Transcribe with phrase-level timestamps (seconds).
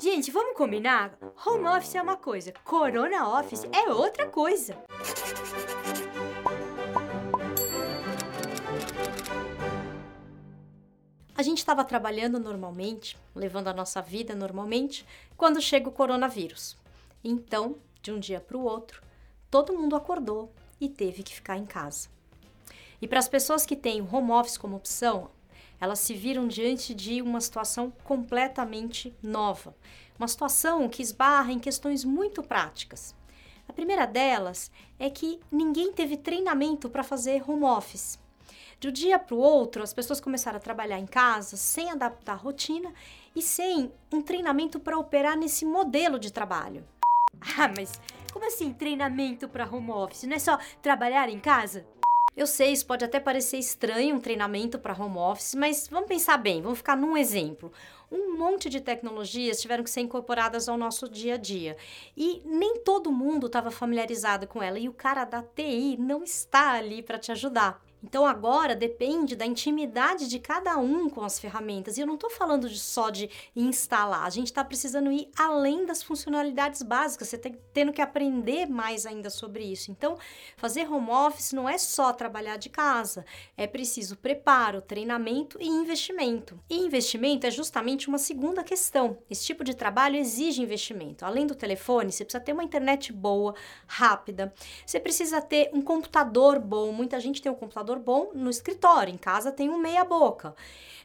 [0.00, 1.18] Gente, vamos combinar?
[1.44, 4.74] Home office é uma coisa, corona office é outra coisa.
[11.34, 16.78] A gente estava trabalhando normalmente, levando a nossa vida normalmente, quando chega o coronavírus.
[17.22, 19.02] Então, de um dia para o outro,
[19.50, 22.08] todo mundo acordou e teve que ficar em casa.
[23.02, 25.30] E para as pessoas que têm o home office como opção,
[25.80, 29.74] elas se viram diante de uma situação completamente nova,
[30.18, 33.14] uma situação que esbarra em questões muito práticas.
[33.66, 38.18] A primeira delas é que ninguém teve treinamento para fazer home office.
[38.80, 42.32] De um dia para o outro, as pessoas começaram a trabalhar em casa sem adaptar
[42.32, 42.92] a rotina
[43.34, 46.84] e sem um treinamento para operar nesse modelo de trabalho.
[47.58, 48.00] Ah, mas
[48.32, 50.24] como assim treinamento para home office?
[50.24, 51.86] Não é só trabalhar em casa?
[52.36, 56.38] Eu sei, isso pode até parecer estranho um treinamento para home office, mas vamos pensar
[56.38, 57.72] bem, vamos ficar num exemplo.
[58.10, 61.76] Um monte de tecnologias tiveram que ser incorporadas ao nosso dia a dia
[62.16, 66.72] e nem todo mundo estava familiarizado com ela e o cara da TI não está
[66.72, 67.82] ali para te ajudar.
[68.02, 71.96] Então agora depende da intimidade de cada um com as ferramentas.
[71.96, 75.84] E eu não estou falando de só de instalar, a gente está precisando ir além
[75.84, 79.90] das funcionalidades básicas, você está tendo que aprender mais ainda sobre isso.
[79.90, 80.16] Então,
[80.56, 83.24] fazer home office não é só trabalhar de casa,
[83.56, 86.58] é preciso preparo, treinamento e investimento.
[86.68, 89.18] E investimento é justamente uma segunda questão.
[89.28, 91.24] Esse tipo de trabalho exige investimento.
[91.24, 93.54] Além do telefone, você precisa ter uma internet boa,
[93.86, 94.52] rápida,
[94.84, 96.92] você precisa ter um computador bom.
[96.92, 100.54] Muita gente tem um computador computador bom no escritório, em casa tem um meia boca.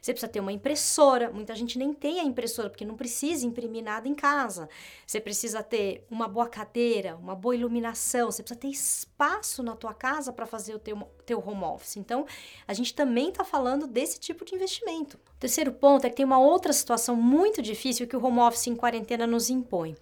[0.00, 3.82] Você precisa ter uma impressora, muita gente nem tem a impressora porque não precisa imprimir
[3.82, 4.68] nada em casa.
[5.04, 9.92] Você precisa ter uma boa cadeira, uma boa iluminação, você precisa ter espaço na tua
[9.92, 11.96] casa para fazer o teu, teu home office.
[11.96, 12.24] Então,
[12.68, 15.16] a gente também está falando desse tipo de investimento.
[15.16, 18.68] O terceiro ponto é que tem uma outra situação muito difícil que o home office
[18.68, 19.96] em quarentena nos impõe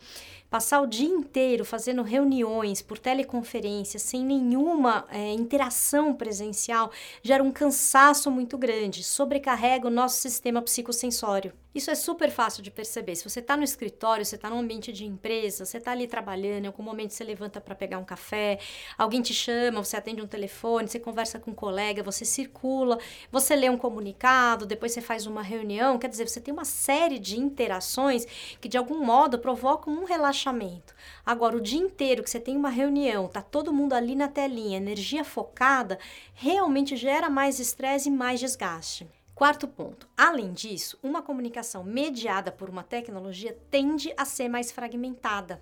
[0.55, 6.93] passar o dia inteiro fazendo reuniões por teleconferência sem nenhuma é, interação presencial
[7.25, 11.53] gera um cansaço muito grande, sobrecarrega o nosso sistema psicossensório.
[11.75, 13.17] Isso é super fácil de perceber.
[13.17, 16.65] Se você está no escritório, você está no ambiente de empresa, você está ali trabalhando,
[16.65, 18.61] em algum momento você levanta para pegar um café,
[18.97, 22.97] alguém te chama, você atende um telefone, você conversa com um colega, você circula,
[23.33, 25.99] você lê um comunicado, depois você faz uma reunião.
[25.99, 28.25] Quer dizer, você tem uma série de interações
[28.61, 30.95] que de algum modo provocam um relaxamento.
[31.27, 34.77] Agora, o dia inteiro que você tem uma reunião, tá todo mundo ali na telinha,
[34.77, 35.99] energia focada,
[36.35, 39.09] realmente gera mais estresse e mais desgaste.
[39.35, 40.09] Quarto ponto.
[40.17, 45.61] Além disso, uma comunicação mediada por uma tecnologia tende a ser mais fragmentada.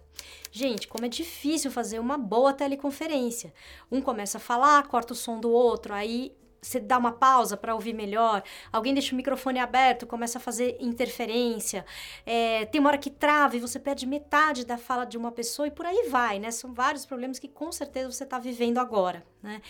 [0.50, 3.52] Gente, como é difícil fazer uma boa teleconferência.
[3.90, 7.74] Um começa a falar, corta o som do outro, aí você dá uma pausa para
[7.74, 11.84] ouvir melhor, alguém deixa o microfone aberto, começa a fazer interferência,
[12.24, 15.66] é, tem uma hora que trava e você perde metade da fala de uma pessoa
[15.66, 16.52] e por aí vai, né?
[16.52, 19.60] São vários problemas que com certeza você está vivendo agora, né?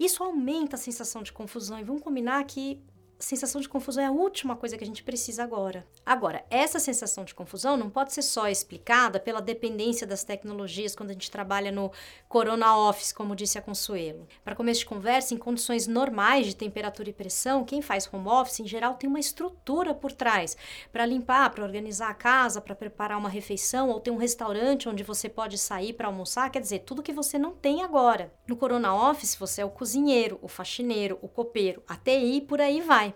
[0.00, 2.82] Isso aumenta a sensação de confusão e vamos combinar que
[3.22, 5.86] sensação de confusão é a última coisa que a gente precisa agora.
[6.04, 11.10] Agora, essa sensação de confusão não pode ser só explicada pela dependência das tecnologias quando
[11.10, 11.92] a gente trabalha no
[12.28, 14.26] Corona Office, como disse a Consuelo.
[14.44, 18.60] Para começo de conversa, em condições normais de temperatura e pressão, quem faz home office
[18.60, 20.56] em geral tem uma estrutura por trás
[20.92, 25.04] para limpar, para organizar a casa, para preparar uma refeição ou ter um restaurante onde
[25.04, 28.32] você pode sair para almoçar, quer dizer, tudo que você não tem agora.
[28.48, 32.80] No Corona Office, você é o cozinheiro, o faxineiro, o copeiro, a TI, por aí
[32.80, 33.11] vai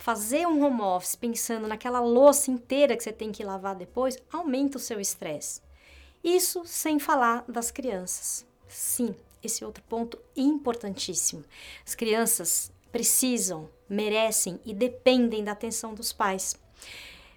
[0.00, 4.78] fazer um home office pensando naquela louça inteira que você tem que lavar depois, aumenta
[4.78, 5.60] o seu estresse.
[6.24, 8.46] Isso sem falar das crianças.
[8.66, 11.44] Sim, esse outro ponto importantíssimo.
[11.86, 16.58] As crianças precisam, merecem e dependem da atenção dos pais.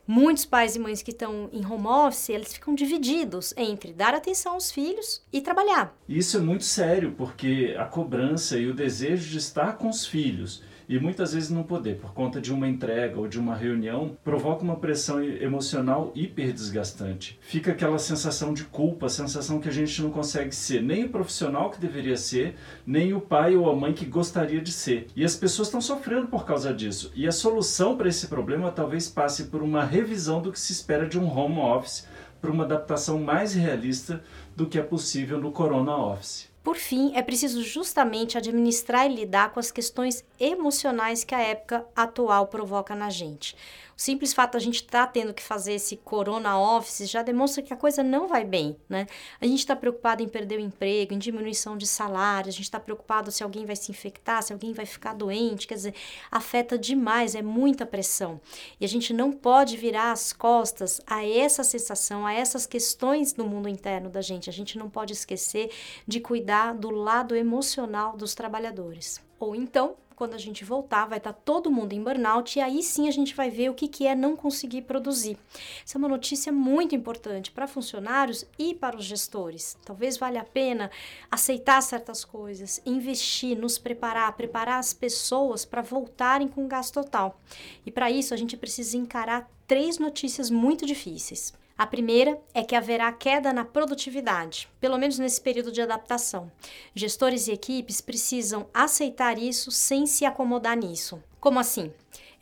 [0.07, 4.53] Muitos pais e mães que estão em home office, eles ficam divididos entre dar atenção
[4.53, 5.97] aos filhos e trabalhar.
[6.07, 10.61] Isso é muito sério, porque a cobrança e o desejo de estar com os filhos
[10.93, 14.63] e muitas vezes não poder, por conta de uma entrega ou de uma reunião, provoca
[14.63, 17.39] uma pressão emocional hiper desgastante.
[17.41, 21.71] Fica aquela sensação de culpa, sensação que a gente não consegue ser nem o profissional
[21.71, 25.07] que deveria ser, nem o pai ou a mãe que gostaria de ser.
[25.15, 27.11] E as pessoas estão sofrendo por causa disso.
[27.15, 31.09] E a solução para esse problema talvez passe por uma revisão do que se espera
[31.09, 32.07] de um home office,
[32.39, 34.23] para uma adaptação mais realista
[34.55, 36.52] do que é possível no Corona Office.
[36.63, 41.85] Por fim, é preciso justamente administrar e lidar com as questões emocionais que a época
[41.93, 43.55] atual provoca na gente.
[43.97, 47.21] O simples fato de a gente estar tá tendo que fazer esse corona office já
[47.21, 49.05] demonstra que a coisa não vai bem, né?
[49.39, 52.79] A gente está preocupado em perder o emprego, em diminuição de salário, a gente está
[52.79, 55.93] preocupado se alguém vai se infectar, se alguém vai ficar doente, quer dizer,
[56.31, 58.41] afeta demais, é muita pressão.
[58.79, 63.45] E a gente não pode virar as costas a essa sensação, a essas questões no
[63.45, 64.49] mundo interno da gente.
[64.49, 65.71] A gente não pode esquecer
[66.07, 69.21] de cuidar do lado emocional dos trabalhadores.
[69.39, 72.81] Ou então, quando a gente voltar, vai estar tá todo mundo em burnout e aí
[72.81, 75.37] sim a gente vai ver o que, que é não conseguir produzir.
[75.83, 79.77] Essa é uma notícia muito importante para funcionários e para os gestores.
[79.83, 80.91] Talvez valha a pena
[81.29, 87.39] aceitar certas coisas, investir, nos preparar, preparar as pessoas para voltarem com gás total.
[87.85, 91.53] E para isso a gente precisa encarar três notícias muito difíceis.
[91.83, 96.49] A primeira é que haverá queda na produtividade, pelo menos nesse período de adaptação.
[96.95, 101.21] Gestores e equipes precisam aceitar isso sem se acomodar nisso.
[101.41, 101.91] Como assim?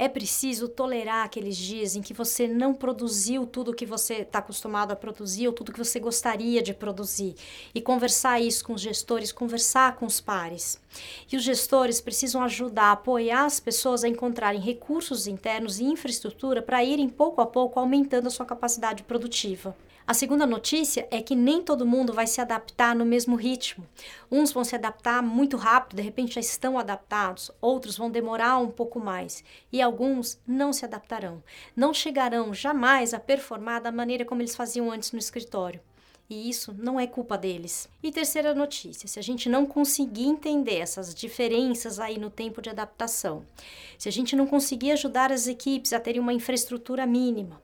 [0.01, 4.91] É preciso tolerar aqueles dias em que você não produziu tudo que você está acostumado
[4.91, 7.35] a produzir ou tudo que você gostaria de produzir
[7.71, 10.81] e conversar isso com os gestores, conversar com os pares.
[11.31, 16.83] E os gestores precisam ajudar, apoiar as pessoas a encontrarem recursos internos e infraestrutura para
[16.83, 19.77] irem pouco a pouco aumentando a sua capacidade produtiva.
[20.05, 23.87] A segunda notícia é que nem todo mundo vai se adaptar no mesmo ritmo.
[24.31, 28.69] Uns vão se adaptar muito rápido, de repente já estão adaptados, outros vão demorar um
[28.69, 31.43] pouco mais e alguns não se adaptarão.
[31.75, 35.79] Não chegarão jamais a performar da maneira como eles faziam antes no escritório.
[36.31, 37.89] E isso não é culpa deles.
[38.01, 42.69] E terceira notícia: se a gente não conseguir entender essas diferenças aí no tempo de
[42.69, 43.45] adaptação,
[43.97, 47.61] se a gente não conseguir ajudar as equipes a terem uma infraestrutura mínima,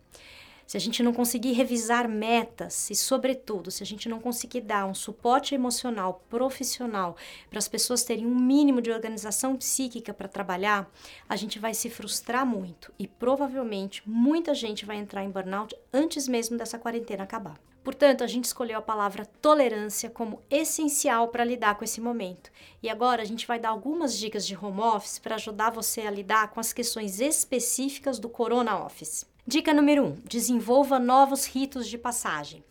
[0.68, 4.86] se a gente não conseguir revisar metas e, sobretudo, se a gente não conseguir dar
[4.86, 7.16] um suporte emocional profissional
[7.50, 10.92] para as pessoas terem um mínimo de organização psíquica para trabalhar,
[11.30, 16.28] a gente vai se frustrar muito e provavelmente muita gente vai entrar em burnout antes
[16.28, 17.58] mesmo dessa quarentena acabar.
[17.82, 22.52] Portanto, a gente escolheu a palavra tolerância como essencial para lidar com esse momento.
[22.84, 26.12] E agora a gente vai dar algumas dicas de home office para ajudar você a
[26.12, 29.26] lidar com as questões específicas do Corona Office.
[29.50, 32.62] Dica número 1: um, desenvolva novos ritos de passagem.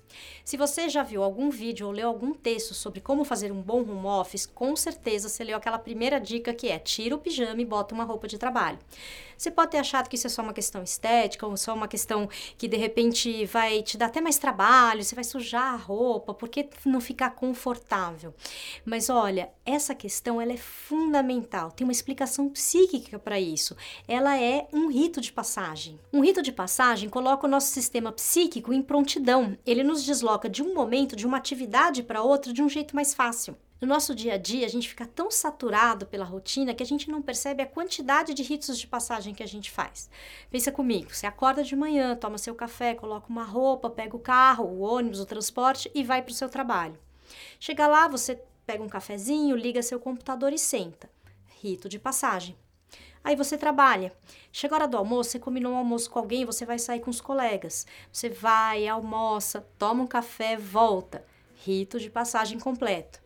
[0.45, 3.81] Se você já viu algum vídeo ou leu algum texto sobre como fazer um bom
[3.81, 7.65] home office, com certeza você leu aquela primeira dica que é tira o pijama e
[7.65, 8.79] bota uma roupa de trabalho.
[9.37, 12.29] Você pode ter achado que isso é só uma questão estética ou só uma questão
[12.57, 16.49] que de repente vai te dar até mais trabalho, você vai sujar a roupa, por
[16.49, 18.33] que não ficar confortável?
[18.85, 23.77] Mas olha, essa questão ela é fundamental, tem uma explicação psíquica para isso.
[24.09, 26.01] Ela é um rito de passagem.
[26.13, 29.59] Um rito de passagem coloca o nosso sistema psíquico em prontidão.
[29.67, 33.13] Ele nos desloca de um momento, de uma atividade para outra de um jeito mais
[33.13, 33.57] fácil.
[33.79, 37.11] No nosso dia a dia, a gente fica tão saturado pela rotina que a gente
[37.11, 40.09] não percebe a quantidade de ritos de passagem que a gente faz.
[40.51, 44.65] Pensa comigo, você acorda de manhã, toma seu café, coloca uma roupa, pega o carro,
[44.65, 46.99] o ônibus, o transporte e vai para o seu trabalho.
[47.61, 51.11] Chega lá, você pega um cafezinho, liga seu computador e senta.
[51.61, 52.57] Rito de passagem.
[53.27, 54.13] Aí você trabalha.
[54.53, 57.11] Chega a hora do almoço, você combinou um almoço com alguém, você vai sair com
[57.11, 57.85] os colegas.
[58.13, 61.25] Você vai, almoça, toma um café, volta.
[61.57, 63.21] Rito de passagem completo.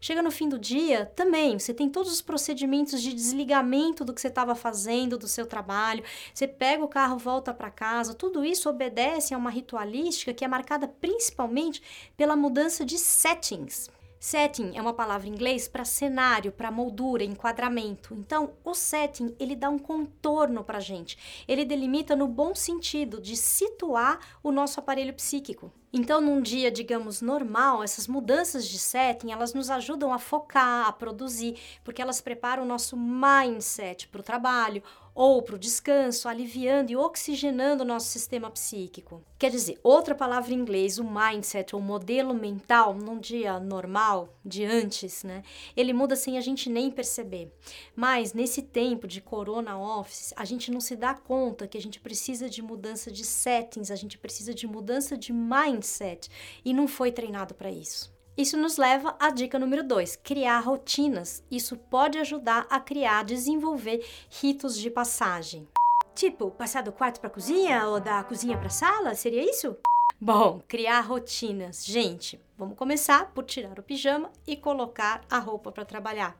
[0.00, 4.20] Chega no fim do dia, também, você tem todos os procedimentos de desligamento do que
[4.20, 6.02] você estava fazendo, do seu trabalho.
[6.34, 8.12] Você pega o carro, volta para casa.
[8.12, 11.80] Tudo isso obedece a uma ritualística que é marcada principalmente
[12.16, 13.88] pela mudança de settings.
[14.24, 18.14] Setting é uma palavra em inglês para cenário, para moldura, enquadramento.
[18.14, 21.44] Então, o setting, ele dá um contorno para a gente.
[21.46, 25.70] Ele delimita no bom sentido de situar o nosso aparelho psíquico.
[25.92, 30.92] Então, num dia, digamos, normal, essas mudanças de setting, elas nos ajudam a focar, a
[30.92, 34.82] produzir, porque elas preparam o nosso mindset para o trabalho
[35.14, 39.22] ou para o descanso, aliviando e oxigenando o nosso sistema psíquico.
[39.38, 44.64] Quer dizer, outra palavra em inglês, o mindset, ou modelo mental, num dia normal, de
[44.64, 45.42] antes, né?
[45.76, 47.52] Ele muda sem a gente nem perceber.
[47.94, 52.00] Mas nesse tempo de corona office, a gente não se dá conta que a gente
[52.00, 56.28] precisa de mudança de settings, a gente precisa de mudança de mindset
[56.64, 58.13] e não foi treinado para isso.
[58.36, 61.44] Isso nos leva à dica número 2, criar rotinas.
[61.48, 65.68] Isso pode ajudar a criar, desenvolver ritos de passagem.
[66.16, 69.76] Tipo, passar do quarto para a cozinha ou da cozinha para a sala, seria isso?
[70.20, 71.84] Bom, criar rotinas.
[71.84, 76.36] Gente, vamos começar por tirar o pijama e colocar a roupa para trabalhar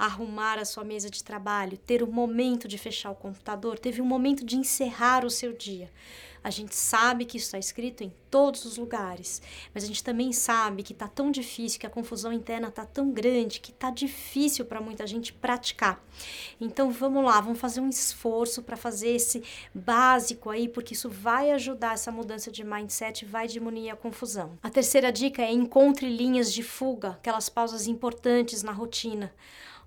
[0.00, 4.06] arrumar a sua mesa de trabalho, ter o momento de fechar o computador, teve um
[4.06, 5.90] momento de encerrar o seu dia.
[6.42, 9.42] A gente sabe que isso está escrito em todos os lugares,
[9.74, 13.10] mas a gente também sabe que está tão difícil, que a confusão interna está tão
[13.10, 16.02] grande, que está difícil para muita gente praticar.
[16.60, 19.42] Então vamos lá, vamos fazer um esforço para fazer esse
[19.74, 24.58] básico aí, porque isso vai ajudar essa mudança de mindset, vai diminuir a confusão.
[24.62, 29.32] A terceira dica é encontre linhas de fuga, aquelas pausas importantes na rotina.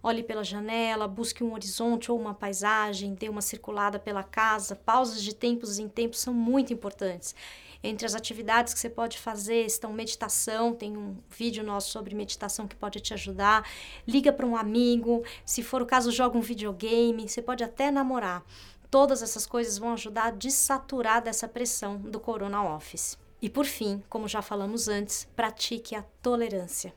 [0.05, 4.75] Olhe pela janela, busque um horizonte ou uma paisagem, dê uma circulada pela casa.
[4.75, 7.33] Pausas de tempos em tempos são muito importantes.
[7.81, 12.67] Entre as atividades que você pode fazer estão meditação, tem um vídeo nosso sobre meditação
[12.67, 13.65] que pode te ajudar.
[14.05, 18.43] Liga para um amigo, se for o caso, joga um videogame, você pode até namorar.
[18.91, 23.17] Todas essas coisas vão ajudar a desaturar dessa pressão do Corona Office.
[23.41, 26.93] E por fim, como já falamos antes, pratique a tolerância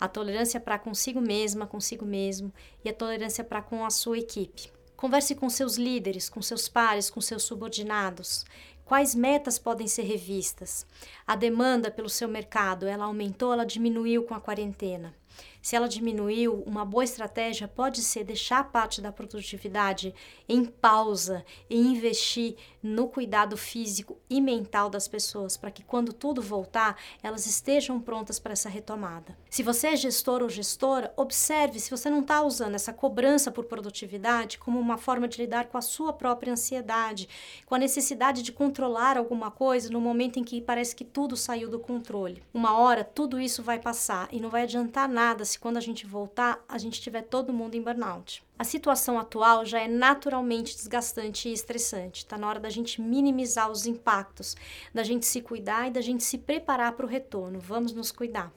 [0.00, 2.52] a tolerância para consigo mesma, consigo mesmo
[2.84, 4.70] e a tolerância para com a sua equipe.
[4.96, 8.44] Converse com seus líderes, com seus pares, com seus subordinados.
[8.84, 10.86] Quais metas podem ser revistas?
[11.26, 15.14] A demanda pelo seu mercado, ela aumentou, ela diminuiu com a quarentena?
[15.60, 20.14] Se ela diminuiu, uma boa estratégia pode ser deixar parte da produtividade
[20.48, 26.40] em pausa e investir no cuidado físico e mental das pessoas, para que quando tudo
[26.40, 29.36] voltar, elas estejam prontas para essa retomada.
[29.50, 33.64] Se você é gestor ou gestora, observe se você não está usando essa cobrança por
[33.64, 37.28] produtividade como uma forma de lidar com a sua própria ansiedade,
[37.66, 41.68] com a necessidade de controlar alguma coisa no momento em que parece que tudo saiu
[41.68, 42.42] do controle.
[42.54, 46.06] Uma hora tudo isso vai passar e não vai adiantar nada se quando a gente
[46.06, 48.44] voltar, a gente tiver todo mundo em burnout.
[48.58, 52.24] A situação atual já é naturalmente desgastante e estressante.
[52.24, 54.56] Está na hora da gente minimizar os impactos,
[54.92, 57.60] da gente se cuidar e da gente se preparar para o retorno.
[57.60, 58.52] Vamos nos cuidar.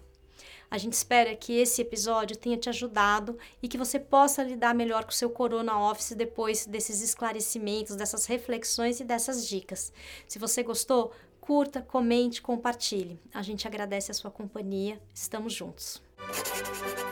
[0.71, 5.03] A gente espera que esse episódio tenha te ajudado e que você possa lidar melhor
[5.03, 9.91] com o seu Corona Office depois desses esclarecimentos, dessas reflexões e dessas dicas.
[10.25, 11.11] Se você gostou,
[11.41, 13.19] curta, comente, compartilhe.
[13.33, 15.01] A gente agradece a sua companhia.
[15.13, 16.01] Estamos juntos.
[16.27, 17.10] うん。